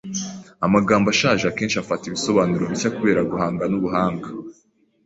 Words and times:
Amagambo 0.65 1.05
ashaje 1.13 1.43
akenshi 1.47 1.77
afata 1.79 2.03
ibisobanuro 2.05 2.63
bishya 2.71 2.89
kubera 2.97 3.21
guhanga 3.31 3.63
nubuhanga. 3.67 4.27